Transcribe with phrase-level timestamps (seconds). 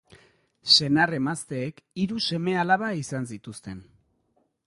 [0.75, 3.87] Senar-emazteek hiru seme-alaba izan zituzten.